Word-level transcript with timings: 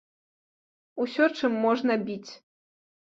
Усё, 1.05 1.27
чым 1.39 1.51
можна 1.65 1.99
біць. 2.09 2.31